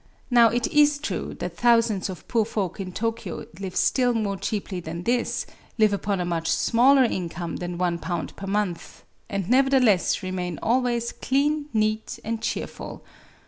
Now 0.31 0.49
it 0.49 0.65
is 0.69 0.97
true 0.97 1.35
that 1.35 1.57
thousands 1.57 2.09
of 2.09 2.27
poor 2.27 2.43
folk 2.43 2.79
in 2.79 2.91
Tokyo 2.91 3.45
live 3.59 3.75
still 3.75 4.15
more 4.15 4.35
cheaply 4.35 4.79
than 4.79 5.03
this,— 5.03 5.45
live 5.77 5.93
upon 5.93 6.19
a 6.19 6.25
much 6.25 6.47
smaller 6.49 7.03
income 7.03 7.57
than 7.57 7.77
^i 7.77 8.35
per 8.35 8.47
month,— 8.47 9.03
and 9.29 9.47
nevertheless 9.47 10.23
remain 10.23 10.57
always 10.63 11.11
clean, 11.11 11.69
neat, 11.71 12.17
and 12.23 12.41
cheerful. 12.41 13.03